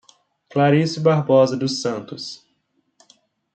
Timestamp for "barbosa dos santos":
0.99-2.43